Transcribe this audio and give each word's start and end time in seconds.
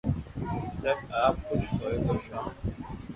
بسب 0.69 0.97
آپ 1.23 1.35
خوݾ 1.45 1.63
ھوݾ 1.77 1.93
ھونن 2.05 2.45